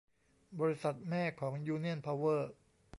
[0.59, 2.51] บริษัทแม่ของยูเนี่ยนเพาเวอร์